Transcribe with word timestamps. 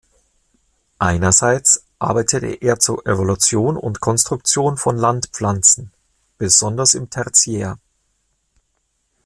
Einerseits 0.97 1.85
arbeitete 1.99 2.47
er 2.47 2.79
zur 2.79 3.05
Evolution 3.05 3.77
und 3.77 3.99
Konstruktion 3.99 4.75
von 4.77 4.97
Landpflanzen, 4.97 5.91
besonders 6.39 6.95
im 6.95 7.11
Tertiär. 7.11 7.77